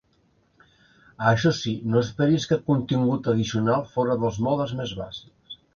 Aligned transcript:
Això 1.33 1.51
sí, 1.59 1.75
no 1.91 2.01
esperis 2.07 2.49
cap 2.55 2.67
contingut 2.73 3.33
addicional 3.35 3.87
fora 3.95 4.19
dels 4.25 4.45
modes 4.49 4.77
més 4.83 5.01
bàsics. 5.05 5.63